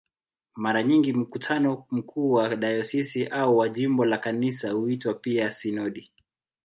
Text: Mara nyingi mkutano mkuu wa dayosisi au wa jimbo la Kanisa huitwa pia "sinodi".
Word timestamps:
Mara 0.55 0.83
nyingi 0.83 1.13
mkutano 1.13 1.85
mkuu 1.91 2.31
wa 2.31 2.55
dayosisi 2.55 3.27
au 3.27 3.57
wa 3.57 3.69
jimbo 3.69 4.05
la 4.05 4.17
Kanisa 4.17 4.71
huitwa 4.71 5.13
pia 5.13 5.51
"sinodi". 5.51 6.11